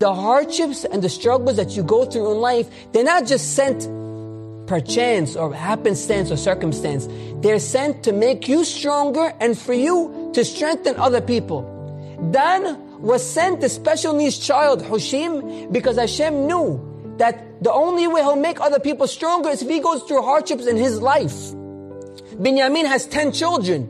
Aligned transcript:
The 0.00 0.14
hardships 0.14 0.84
and 0.84 1.02
the 1.02 1.08
struggles 1.08 1.56
that 1.56 1.76
you 1.76 1.82
go 1.82 2.04
through 2.04 2.30
in 2.30 2.38
life, 2.38 2.68
they're 2.92 3.02
not 3.02 3.26
just 3.26 3.56
sent 3.56 3.82
per 4.68 4.78
chance 4.78 5.34
or 5.34 5.52
happenstance 5.52 6.30
or 6.30 6.36
circumstance. 6.36 7.08
They're 7.42 7.58
sent 7.58 8.04
to 8.04 8.12
make 8.12 8.46
you 8.46 8.64
stronger 8.64 9.34
and 9.40 9.58
for 9.58 9.74
you 9.74 10.30
to 10.34 10.44
strengthen 10.44 10.94
other 11.00 11.20
people. 11.20 11.62
Dan 12.30 13.00
was 13.02 13.28
sent 13.28 13.60
the 13.60 13.68
special 13.68 14.12
needs 14.12 14.38
child, 14.38 14.84
Hushim, 14.84 15.72
because 15.72 15.96
Hashem 15.96 16.46
knew 16.46 16.78
that 17.18 17.60
the 17.64 17.72
only 17.72 18.06
way 18.06 18.20
he'll 18.22 18.36
make 18.36 18.60
other 18.60 18.78
people 18.78 19.08
stronger 19.08 19.48
is 19.48 19.62
if 19.62 19.68
he 19.68 19.80
goes 19.80 20.04
through 20.04 20.22
hardships 20.22 20.68
in 20.68 20.76
his 20.76 21.02
life. 21.02 21.34
Binyamin 22.38 22.86
has 22.86 23.04
10 23.06 23.32
children. 23.32 23.88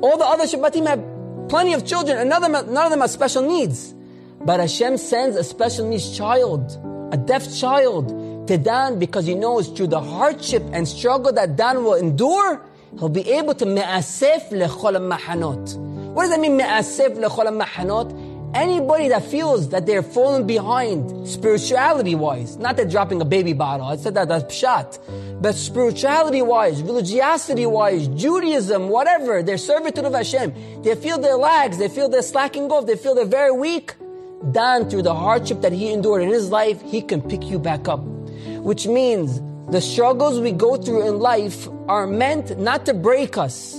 All 0.00 0.16
the 0.16 0.24
other 0.24 0.44
Shevatim 0.44 0.86
have 0.86 1.48
plenty 1.48 1.72
of 1.72 1.84
children, 1.84 2.18
and 2.18 2.30
none 2.30 2.44
of 2.54 2.90
them 2.90 3.00
have 3.00 3.10
special 3.10 3.42
needs. 3.42 3.96
But 4.40 4.60
Hashem 4.60 4.96
sends 4.98 5.36
a 5.36 5.44
special 5.44 5.88
needs 5.88 6.16
child, 6.16 6.78
a 7.12 7.16
deaf 7.16 7.52
child, 7.54 8.46
to 8.48 8.56
Dan 8.56 8.98
because 8.98 9.26
He 9.26 9.34
knows 9.34 9.68
through 9.68 9.88
the 9.88 10.00
hardship 10.00 10.62
and 10.72 10.86
struggle 10.86 11.32
that 11.32 11.56
Dan 11.56 11.84
will 11.84 11.94
endure, 11.94 12.62
he'll 12.98 13.08
be 13.08 13.28
able 13.30 13.54
to 13.54 13.66
me'asef 13.66 14.50
lechol 14.50 14.96
mahanot. 14.96 15.76
What 16.14 16.22
does 16.22 16.30
that 16.30 16.40
mean, 16.40 16.56
me'asef 16.56 17.16
lechol 17.18 17.62
mahanot? 17.62 18.54
Anybody 18.54 19.08
that 19.08 19.24
feels 19.24 19.68
that 19.68 19.84
they're 19.84 20.02
falling 20.02 20.46
behind 20.46 21.28
spirituality 21.28 22.14
wise, 22.14 22.56
not 22.56 22.78
that 22.78 22.88
dropping 22.88 23.20
a 23.20 23.26
baby 23.26 23.52
bottle, 23.52 23.86
I 23.86 23.96
said 23.96 24.14
that 24.14 24.28
that's 24.28 24.44
pshat, 24.44 25.42
but 25.42 25.54
spirituality 25.54 26.40
wise, 26.40 26.82
religiosity 26.82 27.66
wise, 27.66 28.08
Judaism, 28.08 28.88
whatever, 28.88 29.42
their 29.42 29.58
servitude 29.58 30.06
of 30.06 30.14
Hashem, 30.14 30.82
they 30.82 30.94
feel 30.94 31.18
their 31.18 31.36
lags, 31.36 31.76
they 31.76 31.88
feel 31.88 32.08
they're 32.08 32.22
slacking 32.22 32.70
off, 32.72 32.86
they 32.86 32.96
feel 32.96 33.14
they're 33.14 33.26
very 33.26 33.52
weak. 33.52 33.94
Dan, 34.52 34.88
through 34.88 35.02
the 35.02 35.14
hardship 35.14 35.62
that 35.62 35.72
he 35.72 35.92
endured 35.92 36.22
in 36.22 36.28
his 36.28 36.50
life, 36.50 36.80
he 36.82 37.02
can 37.02 37.20
pick 37.20 37.44
you 37.44 37.58
back 37.58 37.88
up. 37.88 38.00
Which 38.62 38.86
means 38.86 39.40
the 39.70 39.80
struggles 39.80 40.40
we 40.40 40.52
go 40.52 40.76
through 40.76 41.06
in 41.08 41.18
life 41.18 41.68
are 41.88 42.06
meant 42.06 42.58
not 42.58 42.86
to 42.86 42.94
break 42.94 43.36
us, 43.36 43.72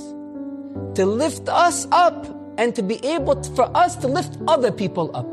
to 0.96 1.06
lift 1.06 1.50
us 1.50 1.88
up 1.92 2.28
and 2.60 2.76
to 2.76 2.84
be 2.84 3.04
able 3.06 3.42
to, 3.42 3.50
for 3.56 3.76
us 3.76 3.96
to 3.98 4.08
lift 4.08 4.38
other 4.48 4.72
people 4.72 5.16
up. 5.16 5.26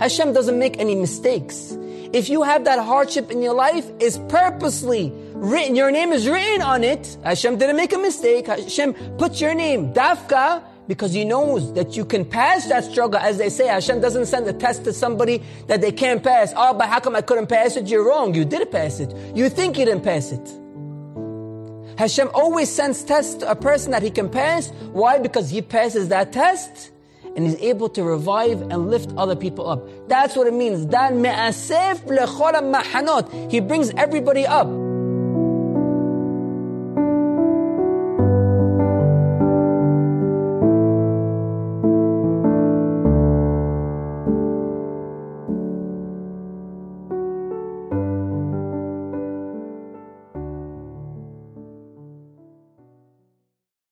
Hashem 0.00 0.32
doesn't 0.32 0.58
make 0.58 0.78
any 0.78 0.94
mistakes. 0.96 1.76
If 2.12 2.28
you 2.28 2.42
have 2.42 2.64
that 2.64 2.78
hardship 2.78 3.30
in 3.30 3.42
your 3.42 3.54
life, 3.54 3.84
is 4.00 4.18
purposely 4.28 5.12
written, 5.34 5.76
your 5.76 5.90
name 5.90 6.12
is 6.12 6.28
written 6.28 6.62
on 6.62 6.82
it. 6.82 7.16
Hashem 7.22 7.58
didn't 7.58 7.76
make 7.76 7.92
a 7.92 7.98
mistake. 7.98 8.46
Hashem 8.46 8.94
put 9.18 9.40
your 9.40 9.54
name, 9.54 9.92
Dafka, 9.92 10.62
because 10.86 11.12
He 11.12 11.24
knows 11.24 11.72
that 11.74 11.96
you 11.96 12.04
can 12.04 12.24
pass 12.24 12.66
that 12.68 12.84
struggle. 12.84 13.20
As 13.20 13.38
they 13.38 13.48
say, 13.48 13.66
Hashem 13.66 14.00
doesn't 14.00 14.26
send 14.26 14.46
a 14.46 14.52
test 14.52 14.84
to 14.84 14.92
somebody 14.92 15.42
that 15.66 15.80
they 15.80 15.92
can't 15.92 16.22
pass. 16.22 16.52
Oh, 16.56 16.74
but 16.74 16.88
how 16.88 17.00
come 17.00 17.16
I 17.16 17.22
couldn't 17.22 17.46
pass 17.46 17.76
it? 17.76 17.86
You're 17.86 18.06
wrong. 18.06 18.34
You 18.34 18.44
did 18.44 18.70
pass 18.70 19.00
it. 19.00 19.14
You 19.34 19.48
think 19.48 19.78
you 19.78 19.84
didn't 19.84 20.04
pass 20.04 20.32
it. 20.32 20.60
Hashem 21.98 22.28
always 22.34 22.70
sends 22.70 23.02
tests 23.04 23.36
to 23.36 23.50
a 23.50 23.54
person 23.54 23.92
that 23.92 24.02
he 24.02 24.10
can 24.10 24.28
pass. 24.28 24.70
Why? 24.92 25.18
Because 25.18 25.48
he 25.50 25.62
passes 25.62 26.08
that 26.08 26.32
test 26.32 26.90
and 27.36 27.46
he's 27.46 27.56
able 27.56 27.88
to 27.90 28.02
revive 28.02 28.60
and 28.62 28.90
lift 28.90 29.12
other 29.16 29.36
people 29.36 29.68
up. 29.68 29.88
That's 30.08 30.36
what 30.36 30.46
it 30.46 30.54
means. 30.54 30.82
He 33.52 33.60
brings 33.60 33.90
everybody 33.90 34.46
up. 34.46 34.83